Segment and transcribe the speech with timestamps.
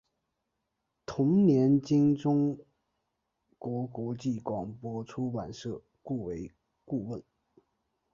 [1.05, 2.57] 同年经中
[3.59, 6.51] 国国际广播出版社雇为
[6.85, 7.23] 顾问。